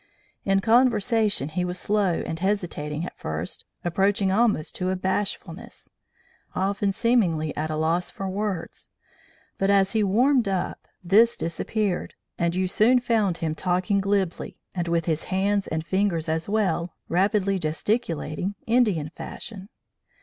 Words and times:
In 0.45 0.61
conversation 0.61 1.49
he 1.49 1.63
was 1.63 1.77
slow 1.77 2.23
and 2.25 2.39
hesitating 2.39 3.05
at 3.05 3.15
first, 3.19 3.65
approaching 3.85 4.31
almost 4.31 4.73
to 4.77 4.95
bashfulness, 4.95 5.91
often 6.55 6.91
seemingly 6.91 7.55
at 7.55 7.69
a 7.69 7.75
loss 7.75 8.09
for 8.09 8.27
words; 8.27 8.89
but, 9.59 9.69
as 9.69 9.91
he 9.91 10.03
warmed 10.03 10.47
up, 10.47 10.87
this 11.03 11.37
disappeared, 11.37 12.15
and 12.39 12.55
you 12.55 12.67
soon 12.67 12.97
found 12.99 13.37
him 13.37 13.53
talking 13.53 14.01
glibly, 14.01 14.59
and 14.73 14.87
with 14.87 15.05
his 15.05 15.25
hands 15.25 15.67
and 15.67 15.85
fingers 15.85 16.27
as 16.27 16.49
well 16.49 16.95
rapidly 17.07 17.59
gesticulating 17.59 18.55
Indian 18.65 19.09
fashion. 19.11 19.69